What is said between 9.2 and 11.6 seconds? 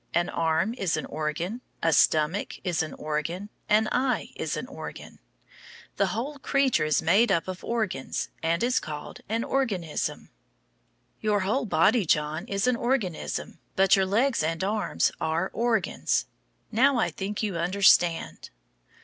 an organism. Your